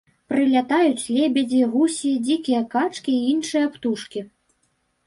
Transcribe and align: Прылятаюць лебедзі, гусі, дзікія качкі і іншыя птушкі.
Прылятаюць 0.31 1.09
лебедзі, 1.17 1.61
гусі, 1.75 2.15
дзікія 2.25 2.65
качкі 2.73 3.11
і 3.21 3.33
іншыя 3.37 3.65
птушкі. 3.77 4.29